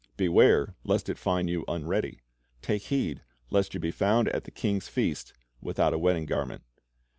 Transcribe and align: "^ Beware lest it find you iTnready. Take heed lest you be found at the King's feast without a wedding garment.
"^ 0.13 0.17
Beware 0.17 0.73
lest 0.83 1.09
it 1.09 1.19
find 1.19 1.47
you 1.47 1.63
iTnready. 1.67 2.21
Take 2.63 2.85
heed 2.85 3.21
lest 3.51 3.75
you 3.75 3.79
be 3.79 3.91
found 3.91 4.29
at 4.29 4.45
the 4.45 4.49
King's 4.49 4.87
feast 4.87 5.31
without 5.61 5.93
a 5.93 5.99
wedding 5.99 6.25
garment. 6.25 6.63